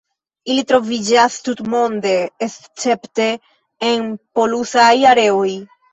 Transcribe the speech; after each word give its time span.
Ili 0.51 0.61
troviĝas 0.71 1.35
tutmonde 1.49 2.13
escepte 2.47 3.27
en 3.91 4.09
polusaj 4.41 4.91
areoj. 5.15 5.49